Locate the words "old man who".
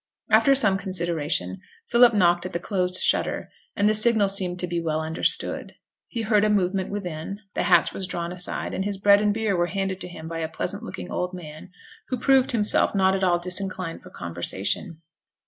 11.11-12.17